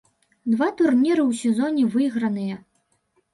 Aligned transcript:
Два 0.53 0.69
турніры 0.79 1.21
ў 1.25 1.31
сезоне 1.41 1.83
выйграныя. 1.97 2.59